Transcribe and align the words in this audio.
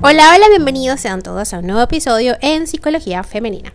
Hola, 0.00 0.32
hola, 0.32 0.48
bienvenidos 0.48 1.00
sean 1.00 1.22
todos 1.22 1.52
a 1.52 1.58
un 1.58 1.66
nuevo 1.66 1.82
episodio 1.82 2.36
en 2.40 2.68
Psicología 2.68 3.24
Femenina. 3.24 3.72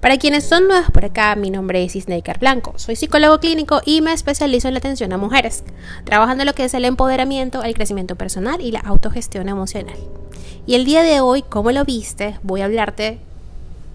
Para 0.00 0.16
quienes 0.16 0.44
son 0.44 0.68
nuevos 0.68 0.92
por 0.92 1.04
acá, 1.04 1.34
mi 1.34 1.50
nombre 1.50 1.82
es 1.82 1.96
Isneikar 1.96 2.38
Blanco. 2.38 2.74
Soy 2.76 2.94
psicólogo 2.94 3.40
clínico 3.40 3.80
y 3.84 4.00
me 4.00 4.12
especializo 4.12 4.68
en 4.68 4.74
la 4.74 4.78
atención 4.78 5.12
a 5.12 5.18
mujeres, 5.18 5.64
trabajando 6.04 6.42
en 6.42 6.46
lo 6.46 6.54
que 6.54 6.66
es 6.66 6.74
el 6.74 6.84
empoderamiento, 6.84 7.64
el 7.64 7.74
crecimiento 7.74 8.14
personal 8.14 8.60
y 8.60 8.70
la 8.70 8.78
autogestión 8.78 9.48
emocional. 9.48 9.96
Y 10.66 10.76
el 10.76 10.84
día 10.84 11.02
de 11.02 11.18
hoy, 11.18 11.42
como 11.42 11.72
lo 11.72 11.84
viste, 11.84 12.38
voy 12.44 12.60
a 12.60 12.66
hablarte 12.66 13.18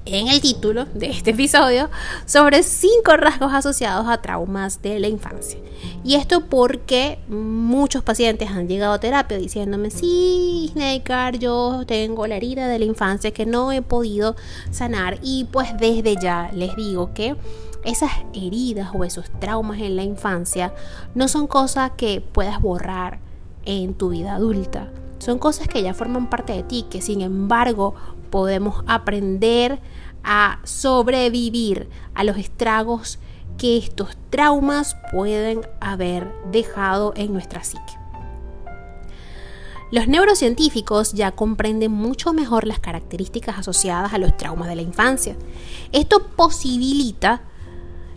en 0.06 0.28
el 0.28 0.42
título 0.42 0.86
de 0.94 1.12
este 1.12 1.32
episodio 1.32 1.90
sobre 2.26 2.64
cinco 2.64 3.18
rasgos 3.18 3.54
asociados 3.54 4.08
a 4.08 4.22
traumas 4.22 4.82
de 4.82 5.00
la 5.00 5.08
infancia. 5.08 5.60
Y 6.04 6.16
esto 6.16 6.46
porque 6.46 7.20
muchos 7.28 8.04
pacientes 8.04 8.50
han 8.50 8.68
llegado 8.68 8.94
a 8.94 9.00
terapia 9.00 9.38
diciéndome, 9.38 9.92
sí, 9.92 10.70
Snakear, 10.74 11.38
yo 11.38 11.84
tengo 11.86 12.26
la 12.28 12.38
herida 12.38 12.68
de 12.68 12.80
la 12.80 12.86
infancia 12.86 13.32
que 13.32 13.46
no 13.46 13.72
he 13.72 13.82
podido 13.82 14.36
sanar. 14.72 15.20
Y 15.22 15.46
pues 15.52 15.70
desde 15.78 16.16
ya 16.16 16.52
les 16.54 16.76
digo 16.76 17.14
que 17.14 17.36
esas 17.84 18.12
heridas 18.34 18.90
o 18.94 19.04
esos 19.04 19.26
traumas 19.40 19.80
en 19.80 19.96
la 19.96 20.04
infancia 20.04 20.74
no 21.16 21.28
son 21.28 21.48
cosas 21.48 21.92
que 21.98 22.22
puedas 22.22 22.62
borrar 22.62 23.20
en 23.66 23.94
tu 23.94 24.10
vida 24.10 24.36
adulta. 24.36 24.92
Son 25.20 25.38
cosas 25.38 25.68
que 25.68 25.84
ya 25.84 25.94
forman 25.94 26.30
parte 26.32 26.54
de 26.54 26.64
ti, 26.64 26.86
que 26.90 27.02
sin 27.02 27.22
embargo 27.22 27.94
podemos 28.32 28.84
aprender 28.88 29.80
a 30.24 30.60
sobrevivir 30.64 31.90
a 32.16 32.24
los 32.24 32.38
estragos 32.38 33.20
que 33.58 33.78
estos 33.78 34.18
traumas 34.32 34.96
pueden 35.12 35.62
haber 35.80 36.32
dejado 36.52 37.14
en 37.16 37.34
nuestra 37.34 37.64
psique. 37.64 38.02
Los 39.92 40.08
neurocientíficos 40.08 41.12
ya 41.14 41.34
comprenden 41.34 41.92
mucho 41.92 42.32
mejor 42.32 42.66
las 42.66 42.80
características 42.80 43.60
asociadas 43.60 44.14
a 44.14 44.18
los 44.18 44.38
traumas 44.38 44.70
de 44.70 44.78
la 44.78 44.82
infancia. 44.82 45.36
Esto 45.92 46.28
posibilita 46.28 47.42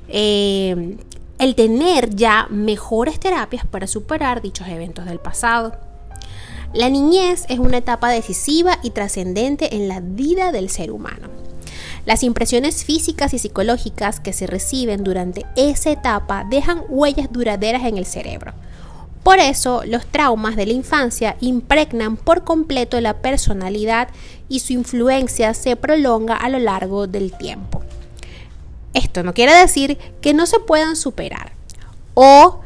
eh, 0.08 0.96
el 1.38 1.54
tener 1.56 2.14
ya 2.14 2.46
mejores 2.48 3.18
terapias 3.18 3.66
para 3.66 3.88
superar 3.88 4.40
dichos 4.40 4.68
eventos 4.68 5.04
del 5.04 5.18
pasado. 5.18 5.72
La 6.75 6.91
niñez 6.91 7.44
es 7.48 7.61
una 7.61 7.77
etapa 7.77 8.08
decisiva 8.11 8.80
y 8.83 8.91
trascendente 8.91 9.77
en 9.77 9.86
la 9.86 10.00
vida 10.00 10.50
del 10.50 10.69
ser 10.69 10.91
humano. 10.91 11.28
Las 12.05 12.25
impresiones 12.25 12.84
físicas 12.84 13.33
y 13.33 13.39
psicológicas 13.39 14.19
que 14.19 14.33
se 14.33 14.48
reciben 14.48 15.05
durante 15.05 15.47
esa 15.55 15.92
etapa 15.92 16.45
dejan 16.50 16.83
huellas 16.89 17.33
duraderas 17.33 17.84
en 17.84 17.97
el 17.97 18.06
cerebro. 18.06 18.55
Por 19.22 19.39
eso, 19.39 19.83
los 19.86 20.05
traumas 20.06 20.56
de 20.56 20.67
la 20.67 20.72
infancia 20.72 21.36
impregnan 21.41 22.17
por 22.17 22.42
completo 22.42 23.00
la 23.00 23.22
personalidad 23.22 24.08
y 24.48 24.58
su 24.58 24.72
influencia 24.72 25.55
se 25.55 25.77
prolonga 25.77 26.34
a 26.34 26.48
lo 26.48 26.58
largo 26.58 27.06
del 27.06 27.33
tiempo. 27.39 27.83
Esto 28.95 29.22
no 29.22 29.33
quiere 29.33 29.55
decir 29.55 29.97
que 30.20 30.34
no 30.34 30.47
se 30.47 30.58
puedan 30.58 30.97
superar 30.97 31.52
o 32.14 32.61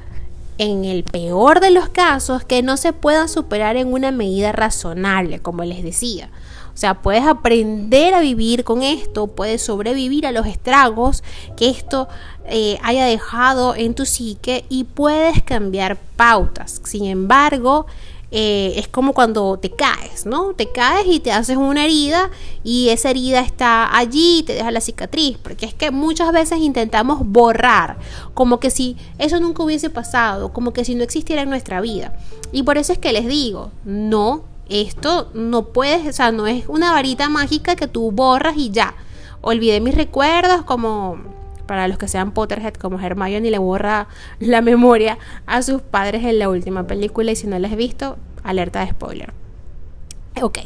en 0.59 0.85
el 0.85 1.05
peor 1.05 1.61
de 1.61 1.71
los 1.71 1.89
casos, 1.89 2.45
que 2.45 2.63
no 2.63 2.77
se 2.77 2.93
puedan 2.93 3.29
superar 3.29 3.77
en 3.77 3.93
una 3.93 4.11
medida 4.11 4.53
razonable, 4.53 5.41
como 5.41 5.65
les 5.65 5.83
decía. 5.83 6.31
O 6.75 6.81
sea, 6.81 6.95
puedes 7.03 7.25
aprender 7.25 8.15
a 8.15 8.21
vivir 8.21 8.63
con 8.63 8.83
esto, 8.85 9.27
puedes 9.27 9.63
sobrevivir 9.63 10.27
a 10.27 10.33
los 10.33 10.47
estragos 10.47 11.25
que 11.57 11.71
esto 11.71 12.09
eh, 12.47 12.79
haya 12.85 13.05
dejado 13.05 13.75
en 13.75 13.95
tu 13.95 14.07
psique 14.07 14.65
y 14.69 14.85
puedes 14.85 15.43
cambiar 15.43 15.97
pautas. 16.17 16.81
Sin 16.85 17.07
embargo, 17.07 17.87
eh, 18.31 18.75
es 18.77 18.89
como 18.89 19.15
cuando 19.15 19.59
te 19.59 19.71
caes, 19.71 20.27
¿no? 20.27 20.53
Te 20.53 20.71
caes 20.71 21.07
y 21.07 21.21
te 21.21 21.33
haces 21.33 21.57
una 21.57 21.85
herida 21.85 22.31
y 22.63 22.91
esa 22.91 23.11
herida 23.11 23.41
está 23.41 23.97
allí 23.97 24.41
y 24.41 24.43
te 24.43 24.55
deja 24.55 24.71
la 24.71 24.83
cicatriz, 24.83 25.39
porque 25.39 25.65
es 25.65 25.73
que 25.73 25.91
muchas 25.91 26.31
veces 26.33 26.59
intentamos 26.59 27.21
borrar, 27.25 27.97
como 28.35 28.61
que 28.61 28.71
si 28.71 28.97
eso 29.19 29.41
nunca 29.41 29.63
hubiese 29.63 29.89
pasado, 29.89 30.53
como 30.53 30.73
que 30.73 30.85
si 30.85 30.95
no 30.95 31.05
existiera 31.05 31.43
en 31.43 31.51
nuestra 31.51 31.81
vida. 31.81 32.19
Y 32.53 32.65
por 32.65 32.77
eso 32.77 32.93
es 32.93 32.99
que 32.99 33.13
les 33.13 33.27
digo, 33.27 33.71
no, 33.85 34.45
esto 34.69 35.31
no 35.33 35.67
puedes, 35.67 36.07
o 36.07 36.13
sea, 36.13 36.31
no 36.31 36.47
es 36.47 36.69
una 36.69 36.93
varita 36.93 37.31
mágica 37.31 37.77
que 37.77 37.89
tú 37.89 38.11
borras 38.11 38.57
y 38.59 38.71
ya. 38.71 38.95
Olvidé 39.41 39.81
mis 39.81 39.95
recuerdos 39.95 40.65
como 40.65 41.38
para 41.69 41.87
los 41.87 41.99
que 41.99 42.09
sean 42.09 42.33
Potterhead 42.33 42.75
como 42.75 42.99
Hermione 42.99 43.53
le 43.53 43.59
borra 43.59 44.09
la 44.41 44.61
memoria 44.61 45.19
a 45.47 45.63
sus 45.63 45.81
padres 45.83 46.25
en 46.25 46.41
la 46.41 46.49
última 46.49 46.89
película 46.89 47.31
y 47.31 47.37
si 47.37 47.47
no 47.47 47.57
la 47.61 47.69
has 47.69 47.77
visto, 47.77 48.17
alerta 48.43 48.81
de 48.81 48.91
spoiler. 48.91 49.33
Ok, 50.43 50.59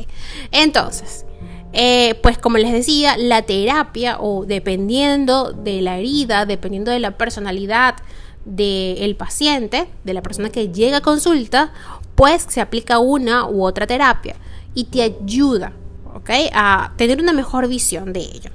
entonces, 0.51 1.27
eh, 1.73 2.15
pues 2.23 2.39
como 2.39 2.57
les 2.57 2.73
decía, 2.73 3.17
la 3.19 3.43
terapia 3.43 4.17
o 4.21 4.47
dependiendo 4.47 5.53
de 5.53 5.83
la 5.83 5.99
herida, 5.99 6.47
dependiendo 6.47 6.91
de 6.91 7.01
la 7.01 7.19
personalidad 7.19 7.97
del 8.45 9.17
paciente, 9.17 9.89
de 10.05 10.15
la 10.15 10.23
persona 10.23 10.51
que 10.51 10.69
llega 10.69 10.99
a 10.99 11.01
consulta, 11.01 11.73
pues 12.15 12.47
se 12.49 12.61
aplica 12.61 12.99
una 12.99 13.47
u 13.47 13.65
otra 13.65 13.87
terapia 13.87 14.37
y 14.75 14.85
te 14.85 15.03
ayuda 15.03 15.73
¿okay? 16.15 16.49
a 16.53 16.93
tener 16.97 17.21
una 17.21 17.33
mejor 17.33 17.69
visión 17.69 18.13
de 18.13 18.21
ello. 18.21 18.51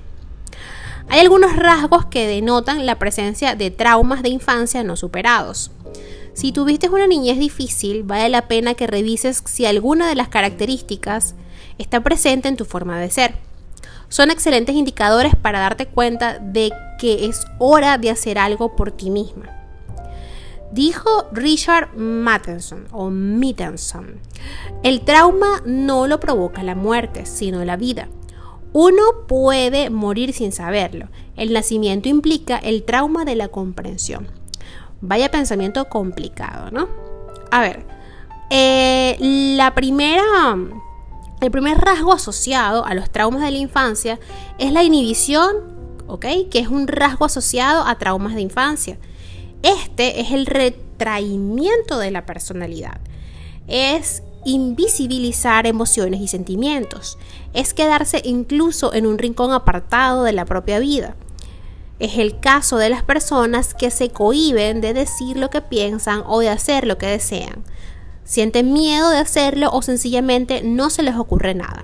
Hay 1.09 1.22
algunos 1.22 1.56
rasgos 1.56 2.06
que 2.06 2.28
denotan 2.28 2.85
la 2.85 3.00
presencia 3.00 3.56
de 3.56 3.72
traumas 3.72 4.23
de 4.23 4.29
infancia 4.29 4.84
no 4.84 4.95
superados. 4.95 5.72
Si 6.34 6.51
tuviste 6.51 6.90
una 6.90 7.07
niñez 7.07 7.40
difícil, 7.40 8.03
vale 8.03 8.29
la 8.29 8.47
pena 8.47 8.73
que 8.73 8.88
revises 8.88 9.41
si 9.46 9.66
alguna 9.66 10.07
de 10.09 10.16
las 10.16 10.28
características 10.28 11.34
está 11.78 12.03
presente 12.03 12.50
en 12.50 12.57
tu 12.57 12.66
forma 12.66 13.00
de 13.00 13.09
ser. 13.09 13.35
Son 14.09 14.29
excelentes 14.31 14.75
indicadores 14.75 15.35
para 15.35 15.59
darte 15.59 15.88
cuenta 15.88 16.40
de 16.40 16.72
que 17.00 17.25
es 17.25 17.46
hora 17.57 17.97
de 17.97 18.09
hacer 18.09 18.38
algo 18.38 18.75
por 18.75 18.91
ti 18.91 19.09
misma. 19.09 19.50
Dijo 20.72 21.28
Richard 21.31 21.96
Matheson 21.97 22.88
o 22.91 23.09
Mittenson, 23.09 24.19
el 24.84 25.01
trauma 25.01 25.62
no 25.66 26.07
lo 26.07 26.19
provoca 26.19 26.62
la 26.62 26.75
muerte, 26.75 27.25
sino 27.25 27.63
la 27.63 27.78
vida. 27.78 28.09
Uno 28.80 29.26
puede 29.28 29.90
morir 29.90 30.34
sin 30.34 30.52
saberlo. 30.52 31.08
El 31.36 31.52
nacimiento 31.52 32.10
implica 32.10 32.58
el 32.60 32.84
trauma 32.84 33.26
de 33.26 33.36
la 33.36 33.48
comprensión. 33.48 34.28
Vaya 35.02 35.32
pensamiento 35.32 35.86
complicado, 35.86 36.70
¿no? 36.70 36.88
A 37.50 37.62
ver, 37.62 37.88
eh, 38.52 39.18
la 39.20 39.74
primera, 39.74 40.56
el 41.42 41.50
primer 41.50 41.80
rasgo 41.80 42.14
asociado 42.14 42.86
a 42.86 42.94
los 42.94 43.10
traumas 43.10 43.42
de 43.42 43.50
la 43.50 43.58
infancia 43.58 44.20
es 44.60 44.72
la 44.72 44.84
inhibición, 44.84 45.56
¿ok? 46.06 46.28
Que 46.52 46.59
es 46.59 46.68
un 46.68 46.88
rasgo 46.88 47.26
asociado 47.26 47.84
a 47.84 47.98
traumas 47.98 48.36
de 48.36 48.42
infancia. 48.42 49.00
Este 49.64 50.22
es 50.22 50.34
el 50.34 50.46
retraimiento 50.46 51.98
de 51.98 52.12
la 52.12 52.28
personalidad. 52.28 53.02
Es 53.68 54.22
invisibilizar 54.47 55.68
emociones 55.68 56.22
y 56.22 56.28
sentimientos. 56.30 57.18
Es 57.53 57.74
quedarse 57.74 58.22
incluso 58.24 58.94
en 58.94 59.06
un 59.06 59.18
rincón 59.18 59.52
apartado 59.52 60.24
de 60.24 60.31
la 60.31 60.46
propia 60.46 60.80
vida. 60.80 61.18
Es 62.00 62.18
el 62.18 62.40
caso 62.40 62.78
de 62.78 62.90
las 62.90 63.03
personas 63.03 63.74
que 63.74 63.91
se 63.91 64.09
cohiben 64.09 64.80
de 64.80 64.94
decir 64.94 65.35
lo 65.35 65.50
que 65.50 65.62
piensan 65.62 66.24
o 66.25 66.40
de 66.40 66.50
hacer 66.50 66.88
lo 66.88 66.97
que 66.97 67.08
desean. 67.08 67.66
Sienten 68.24 68.72
miedo 68.72 69.09
de 69.09 69.18
hacerlo 69.18 69.69
o 69.74 69.81
sencillamente 69.81 70.62
no 70.64 70.90
se 70.90 71.03
les 71.03 71.16
ocurre 71.16 71.53
nada. 71.53 71.84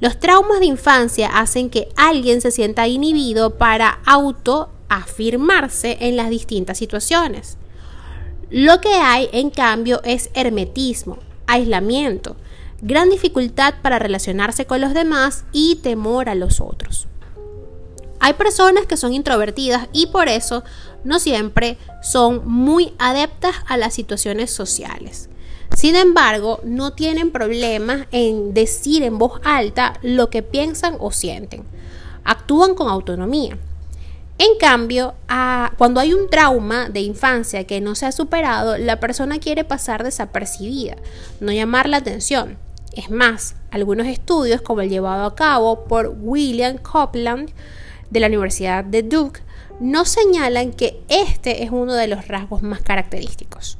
Los 0.00 0.18
traumas 0.18 0.58
de 0.58 0.66
infancia 0.66 1.28
hacen 1.38 1.70
que 1.70 1.88
alguien 1.96 2.40
se 2.40 2.50
sienta 2.50 2.88
inhibido 2.88 3.58
para 3.58 4.00
autoafirmarse 4.06 5.98
en 6.00 6.16
las 6.16 6.30
distintas 6.30 6.78
situaciones. 6.78 7.58
Lo 8.50 8.80
que 8.80 8.94
hay, 8.94 9.28
en 9.32 9.50
cambio, 9.50 10.00
es 10.04 10.30
hermetismo, 10.34 11.18
aislamiento, 11.46 12.36
gran 12.82 13.10
dificultad 13.10 13.74
para 13.82 13.98
relacionarse 13.98 14.66
con 14.66 14.80
los 14.80 14.94
demás 14.94 15.44
y 15.52 15.76
temor 15.76 16.28
a 16.28 16.34
los 16.34 16.60
otros. 16.60 17.06
Hay 18.20 18.34
personas 18.34 18.86
que 18.86 18.96
son 18.96 19.12
introvertidas 19.12 19.88
y 19.92 20.06
por 20.06 20.28
eso 20.28 20.64
no 21.04 21.18
siempre 21.18 21.76
son 22.02 22.42
muy 22.46 22.94
adeptas 22.98 23.54
a 23.66 23.76
las 23.76 23.92
situaciones 23.94 24.50
sociales. 24.50 25.28
Sin 25.76 25.96
embargo, 25.96 26.60
no 26.64 26.92
tienen 26.92 27.32
problemas 27.32 28.06
en 28.12 28.54
decir 28.54 29.02
en 29.02 29.18
voz 29.18 29.40
alta 29.44 29.98
lo 30.02 30.30
que 30.30 30.42
piensan 30.42 30.96
o 31.00 31.10
sienten. 31.10 31.64
Actúan 32.24 32.74
con 32.74 32.88
autonomía. 32.88 33.58
En 34.38 34.58
cambio, 34.58 35.14
cuando 35.78 36.00
hay 36.00 36.12
un 36.12 36.28
trauma 36.28 36.88
de 36.88 37.00
infancia 37.00 37.64
que 37.64 37.80
no 37.80 37.94
se 37.94 38.06
ha 38.06 38.12
superado, 38.12 38.76
la 38.78 38.98
persona 38.98 39.38
quiere 39.38 39.64
pasar 39.64 40.02
desapercibida, 40.02 40.96
no 41.40 41.52
llamar 41.52 41.88
la 41.88 41.98
atención. 41.98 42.58
Es 42.96 43.10
más, 43.10 43.56
algunos 43.70 44.06
estudios, 44.06 44.60
como 44.60 44.80
el 44.80 44.90
llevado 44.90 45.24
a 45.24 45.34
cabo 45.34 45.84
por 45.84 46.14
William 46.20 46.78
Copland, 46.78 47.50
de 48.10 48.20
la 48.20 48.28
Universidad 48.28 48.84
de 48.84 49.02
Duke 49.02 49.40
nos 49.80 50.08
señalan 50.08 50.72
que 50.72 51.02
este 51.08 51.64
es 51.64 51.70
uno 51.70 51.94
de 51.94 52.06
los 52.06 52.28
rasgos 52.28 52.62
más 52.62 52.80
característicos. 52.80 53.76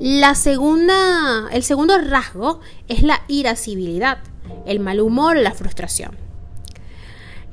La 0.00 0.34
segunda, 0.34 1.48
el 1.50 1.62
segundo 1.62 1.98
rasgo 1.98 2.60
es 2.88 3.02
la 3.02 3.22
irascibilidad, 3.28 4.18
el 4.66 4.80
mal 4.80 5.00
humor 5.00 5.36
la 5.36 5.52
frustración. 5.52 6.27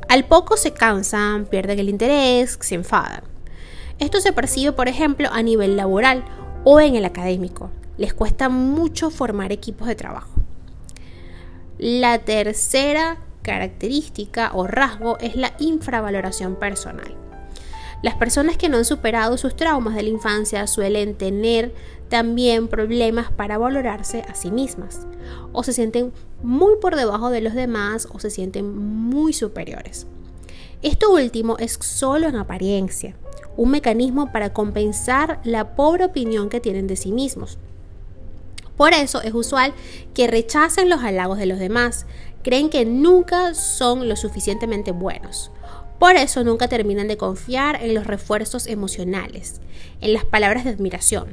Al 0.10 0.26
poco 0.26 0.58
se 0.58 0.74
cansan, 0.74 1.46
pierden 1.46 1.80
el 1.80 1.90
interés, 1.90 2.58
se 2.60 2.76
enfadan. 2.76 3.24
Esto 4.00 4.20
se 4.20 4.34
percibe, 4.34 4.74
por 4.74 4.88
ejemplo, 4.88 5.30
a 5.32 5.42
nivel 5.42 5.78
laboral 5.78 6.26
o 6.64 6.80
en 6.80 6.96
el 6.96 7.06
académico. 7.06 7.70
Les 7.98 8.14
cuesta 8.14 8.50
mucho 8.50 9.10
formar 9.10 9.52
equipos 9.52 9.88
de 9.88 9.96
trabajo. 9.96 10.32
La 11.78 12.20
tercera 12.20 13.18
característica 13.42 14.52
o 14.54 14.68
rasgo 14.68 15.18
es 15.20 15.36
la 15.36 15.54
infravaloración 15.60 16.56
personal. 16.56 17.16
Las 18.02 18.16
personas 18.16 18.58
que 18.58 18.68
no 18.68 18.78
han 18.78 18.86
superado 18.86 19.38
sus 19.38 19.56
traumas 19.56 19.94
de 19.94 20.02
la 20.02 20.10
infancia 20.10 20.66
suelen 20.66 21.14
tener 21.14 21.72
también 22.10 22.68
problemas 22.68 23.32
para 23.32 23.60
valorarse 23.60 24.24
a 24.28 24.34
sí 24.34 24.50
mismas. 24.50 25.06
O 25.52 25.64
se 25.64 25.72
sienten 25.72 26.12
muy 26.42 26.78
por 26.82 26.96
debajo 26.96 27.30
de 27.30 27.42
los 27.42 27.54
demás 27.54 28.08
o 28.12 28.20
se 28.20 28.32
sienten 28.32 28.76
muy 28.76 29.34
superiores. 29.34 30.08
Esto 30.82 31.12
último 31.12 31.58
es 31.60 31.78
solo 31.80 32.28
en 32.28 32.38
apariencia, 32.38 33.16
un 33.56 33.70
mecanismo 33.70 34.32
para 34.32 34.52
compensar 34.52 35.40
la 35.44 35.76
pobre 35.76 36.06
opinión 36.06 36.50
que 36.50 36.60
tienen 36.60 36.88
de 36.88 36.96
sí 36.96 37.12
mismos. 37.12 37.60
Por 38.78 38.94
eso 38.94 39.22
es 39.22 39.36
usual 39.36 39.76
que 40.16 40.26
rechacen 40.26 40.90
los 40.90 41.04
halagos 41.04 41.38
de 41.38 41.46
los 41.46 41.60
demás, 41.60 42.08
creen 42.42 42.72
que 42.72 42.84
nunca 42.84 43.54
son 43.54 44.10
lo 44.10 44.16
suficientemente 44.16 44.92
buenos 44.92 45.52
por 46.02 46.16
eso 46.16 46.44
nunca 46.44 46.68
terminan 46.68 47.08
de 47.08 47.16
confiar 47.16 47.84
en 47.84 47.94
los 47.94 48.08
refuerzos 48.08 48.66
emocionales, 48.66 49.62
en 50.02 50.14
las 50.14 50.26
palabras 50.26 50.64
de 50.64 50.72
admiración. 50.72 51.28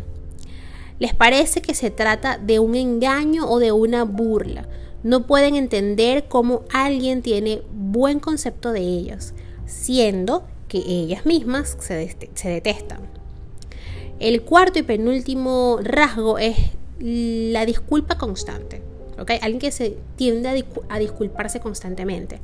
Les 0.98 1.14
parece 1.14 1.62
que 1.62 1.72
se 1.72 1.90
trata 1.90 2.36
de 2.36 2.58
un 2.58 2.74
engaño 2.74 3.48
o 3.48 3.60
de 3.60 3.72
una 3.72 4.04
burla. 4.04 4.68
No 5.02 5.26
pueden 5.26 5.54
entender 5.54 6.28
cómo 6.28 6.64
alguien 6.70 7.22
tiene 7.22 7.62
buen 7.72 8.20
concepto 8.20 8.72
de 8.72 8.82
ellos, 8.82 9.32
siendo 9.64 10.46
que 10.68 10.82
ellas 10.86 11.24
mismas 11.24 11.78
se, 11.80 12.14
detestan. 12.44 13.00
El 14.20 14.42
cuarto 14.42 14.80
y 14.80 14.82
penúltimo 14.82 15.78
rasgo 15.82 16.36
es 16.36 16.58
la 17.00 17.64
disculpa 17.64 18.18
constante. 18.18 18.82
Alguien 19.16 19.60
que 19.60 19.70
se 19.70 19.96
tiende 20.16 20.66
a, 20.90 20.98
disculparse 20.98 21.58
constantemente. 21.58 22.38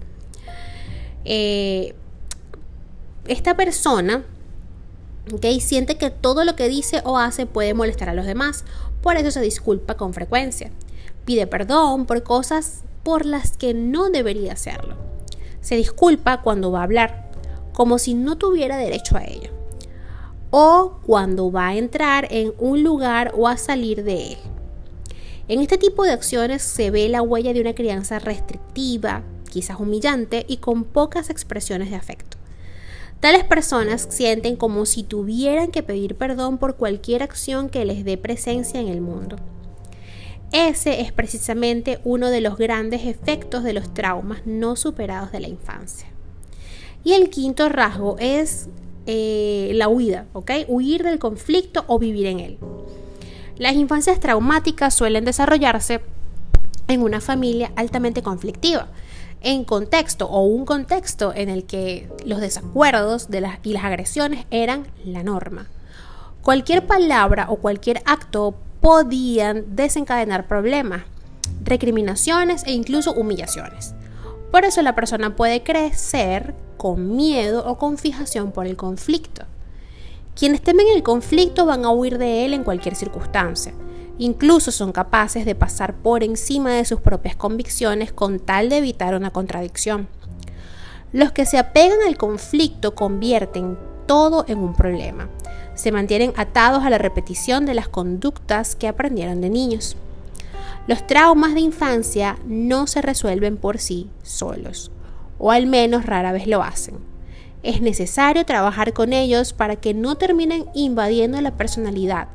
Eh, 1.26 1.92
esta 3.26 3.56
persona 3.56 4.24
¿okay? 5.32 5.60
siente 5.60 5.96
que 5.96 6.10
todo 6.10 6.44
lo 6.44 6.56
que 6.56 6.68
dice 6.68 7.02
o 7.04 7.18
hace 7.18 7.46
puede 7.46 7.74
molestar 7.74 8.08
a 8.08 8.14
los 8.14 8.26
demás, 8.26 8.64
por 9.02 9.16
eso 9.16 9.30
se 9.30 9.40
disculpa 9.40 9.96
con 9.96 10.14
frecuencia. 10.14 10.70
Pide 11.24 11.46
perdón 11.46 12.06
por 12.06 12.22
cosas 12.22 12.82
por 13.02 13.26
las 13.26 13.56
que 13.56 13.74
no 13.74 14.10
debería 14.10 14.52
hacerlo. 14.52 14.96
Se 15.60 15.76
disculpa 15.76 16.42
cuando 16.42 16.70
va 16.70 16.80
a 16.80 16.84
hablar, 16.84 17.30
como 17.72 17.98
si 17.98 18.14
no 18.14 18.36
tuviera 18.36 18.76
derecho 18.76 19.16
a 19.16 19.24
ello. 19.24 19.50
O 20.50 20.98
cuando 21.04 21.50
va 21.50 21.68
a 21.68 21.76
entrar 21.76 22.28
en 22.30 22.52
un 22.58 22.82
lugar 22.82 23.32
o 23.36 23.48
a 23.48 23.56
salir 23.56 24.04
de 24.04 24.32
él. 24.32 24.38
En 25.48 25.60
este 25.60 25.76
tipo 25.76 26.04
de 26.04 26.12
acciones 26.12 26.62
se 26.62 26.90
ve 26.90 27.08
la 27.08 27.20
huella 27.20 27.52
de 27.52 27.60
una 27.60 27.74
crianza 27.74 28.18
restrictiva, 28.18 29.22
quizás 29.50 29.78
humillante 29.78 30.46
y 30.48 30.58
con 30.58 30.84
pocas 30.84 31.28
expresiones 31.28 31.90
de 31.90 31.96
afecto. 31.96 32.38
Tales 33.24 33.44
personas 33.44 34.06
sienten 34.10 34.54
como 34.54 34.84
si 34.84 35.02
tuvieran 35.02 35.70
que 35.70 35.82
pedir 35.82 36.14
perdón 36.14 36.58
por 36.58 36.76
cualquier 36.76 37.22
acción 37.22 37.70
que 37.70 37.86
les 37.86 38.04
dé 38.04 38.18
presencia 38.18 38.78
en 38.78 38.88
el 38.88 39.00
mundo. 39.00 39.36
Ese 40.52 41.00
es 41.00 41.10
precisamente 41.10 42.00
uno 42.04 42.28
de 42.28 42.42
los 42.42 42.58
grandes 42.58 43.06
efectos 43.06 43.64
de 43.64 43.72
los 43.72 43.94
traumas 43.94 44.42
no 44.44 44.76
superados 44.76 45.32
de 45.32 45.40
la 45.40 45.48
infancia. 45.48 46.06
Y 47.02 47.14
el 47.14 47.30
quinto 47.30 47.70
rasgo 47.70 48.16
es 48.18 48.68
eh, 49.06 49.70
la 49.72 49.88
huida, 49.88 50.26
¿ok? 50.34 50.50
Huir 50.68 51.02
del 51.02 51.18
conflicto 51.18 51.86
o 51.86 51.98
vivir 51.98 52.26
en 52.26 52.40
él. 52.40 52.58
Las 53.56 53.74
infancias 53.74 54.20
traumáticas 54.20 54.92
suelen 54.92 55.24
desarrollarse 55.24 56.02
en 56.88 57.02
una 57.02 57.20
familia 57.20 57.72
altamente 57.76 58.22
conflictiva, 58.22 58.88
en 59.40 59.64
contexto 59.64 60.26
o 60.26 60.42
un 60.44 60.64
contexto 60.64 61.32
en 61.34 61.48
el 61.48 61.64
que 61.64 62.08
los 62.24 62.40
desacuerdos 62.40 63.28
y 63.62 63.72
las 63.72 63.84
agresiones 63.84 64.46
eran 64.50 64.86
la 65.04 65.22
norma. 65.22 65.68
Cualquier 66.42 66.86
palabra 66.86 67.46
o 67.48 67.56
cualquier 67.56 68.02
acto 68.04 68.54
podían 68.80 69.76
desencadenar 69.76 70.46
problemas, 70.46 71.02
recriminaciones 71.62 72.64
e 72.64 72.72
incluso 72.72 73.12
humillaciones. 73.12 73.94
Por 74.50 74.64
eso 74.64 74.82
la 74.82 74.94
persona 74.94 75.36
puede 75.36 75.62
crecer 75.62 76.54
con 76.76 77.16
miedo 77.16 77.64
o 77.66 77.78
con 77.78 77.98
fijación 77.98 78.52
por 78.52 78.66
el 78.66 78.76
conflicto. 78.76 79.46
Quienes 80.36 80.62
temen 80.62 80.86
el 80.94 81.02
conflicto 81.02 81.64
van 81.64 81.84
a 81.84 81.90
huir 81.90 82.18
de 82.18 82.44
él 82.44 82.54
en 82.54 82.64
cualquier 82.64 82.94
circunstancia. 82.94 83.72
Incluso 84.18 84.70
son 84.70 84.92
capaces 84.92 85.44
de 85.44 85.56
pasar 85.56 85.94
por 85.94 86.22
encima 86.22 86.70
de 86.72 86.84
sus 86.84 87.00
propias 87.00 87.34
convicciones 87.34 88.12
con 88.12 88.38
tal 88.38 88.68
de 88.68 88.78
evitar 88.78 89.14
una 89.14 89.30
contradicción. 89.30 90.06
Los 91.12 91.32
que 91.32 91.46
se 91.46 91.58
apegan 91.58 91.98
al 92.06 92.16
conflicto 92.16 92.94
convierten 92.94 93.76
todo 94.06 94.44
en 94.46 94.58
un 94.58 94.74
problema. 94.74 95.28
Se 95.74 95.90
mantienen 95.90 96.32
atados 96.36 96.84
a 96.84 96.90
la 96.90 96.98
repetición 96.98 97.66
de 97.66 97.74
las 97.74 97.88
conductas 97.88 98.76
que 98.76 98.86
aprendieron 98.86 99.40
de 99.40 99.50
niños. 99.50 99.96
Los 100.86 101.06
traumas 101.06 101.54
de 101.54 101.60
infancia 101.60 102.38
no 102.46 102.86
se 102.86 103.02
resuelven 103.02 103.56
por 103.56 103.78
sí 103.78 104.10
solos, 104.22 104.92
o 105.38 105.50
al 105.50 105.66
menos 105.66 106.06
rara 106.06 106.30
vez 106.30 106.46
lo 106.46 106.62
hacen. 106.62 106.98
Es 107.64 107.80
necesario 107.80 108.44
trabajar 108.44 108.92
con 108.92 109.12
ellos 109.12 109.52
para 109.52 109.76
que 109.76 109.94
no 109.94 110.16
terminen 110.16 110.66
invadiendo 110.74 111.40
la 111.40 111.56
personalidad 111.56 112.28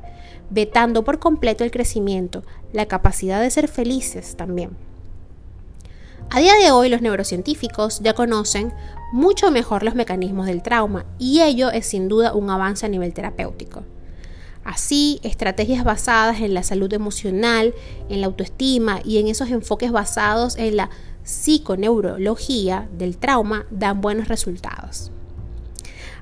vetando 0.49 1.03
por 1.03 1.19
completo 1.19 1.63
el 1.63 1.71
crecimiento, 1.71 2.43
la 2.73 2.87
capacidad 2.87 3.41
de 3.41 3.49
ser 3.49 3.67
felices 3.67 4.35
también. 4.35 4.71
A 6.31 6.39
día 6.39 6.53
de 6.55 6.71
hoy 6.71 6.89
los 6.89 7.01
neurocientíficos 7.01 8.01
ya 8.01 8.13
conocen 8.13 8.71
mucho 9.11 9.49
mejor 9.49 9.81
los 9.81 9.95
mecanismos 9.95 10.45
del 10.45 10.61
trauma 10.61 11.05
y 11.17 11.41
ello 11.41 11.71
es 11.71 11.87
sin 11.87 12.07
duda 12.07 12.33
un 12.33 12.49
avance 12.51 12.85
a 12.85 12.89
nivel 12.89 13.13
terapéutico. 13.13 13.83
Así, 14.63 15.19
estrategias 15.23 15.83
basadas 15.83 16.41
en 16.41 16.53
la 16.53 16.61
salud 16.61 16.93
emocional, 16.93 17.73
en 18.09 18.21
la 18.21 18.27
autoestima 18.27 18.99
y 19.03 19.17
en 19.17 19.27
esos 19.27 19.49
enfoques 19.49 19.91
basados 19.91 20.57
en 20.57 20.77
la 20.77 20.91
psiconeurología 21.23 22.87
del 22.95 23.17
trauma 23.17 23.65
dan 23.71 24.01
buenos 24.01 24.27
resultados. 24.27 25.11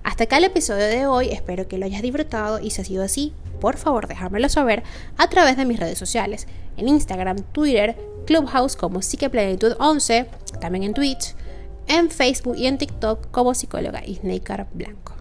Hasta 0.08 0.24
acá 0.24 0.38
el 0.38 0.46
episodio 0.46 0.86
de 0.86 1.06
hoy, 1.06 1.28
espero 1.32 1.68
que 1.68 1.78
lo 1.78 1.86
hayas 1.86 2.02
disfrutado 2.02 2.62
y 2.62 2.70
si 2.70 2.80
ha 2.80 2.86
sido 2.86 3.04
así, 3.04 3.34
por 3.60 3.76
favor 3.76 4.08
déjamelo 4.08 4.48
saber 4.48 4.82
a 5.18 5.28
través 5.28 5.58
de 5.58 5.66
mis 5.66 5.82
redes 5.82 5.98
sociales, 5.98 6.48
en 6.78 6.88
Instagram, 6.88 7.40
Twitter, 7.52 7.98
Clubhouse 8.26 8.78
como 8.78 9.02
Psiqueplenitud11, 9.02 10.28
también 10.62 10.86
en 10.86 10.94
Twitch, 10.94 11.36
en 11.90 12.10
Facebook 12.10 12.56
y 12.56 12.68
en 12.68 12.78
TikTok 12.78 13.30
como 13.32 13.54
psicóloga 13.54 14.02
Isneikar 14.06 14.68
Blanco. 14.74 15.17